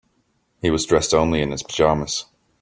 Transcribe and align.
He 0.63 0.71
was 0.71 0.87
dressed 0.87 1.13
only 1.13 1.43
in 1.43 1.51
his 1.51 1.61
pajamas. 1.61 2.25